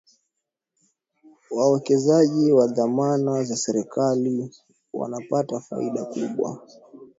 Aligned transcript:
wawekezaji 1.51 2.51
wa 2.51 2.67
dhamana 2.67 3.43
za 3.43 3.57
serikali 3.57 4.51
wanapata 4.93 5.59
faida 5.59 6.05
kubwa 6.05 6.67